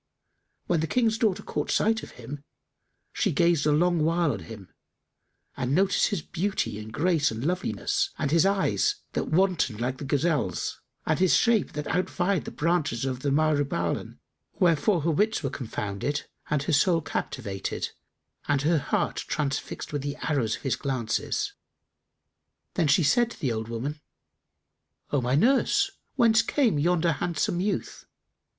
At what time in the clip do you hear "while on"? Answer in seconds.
4.03-4.39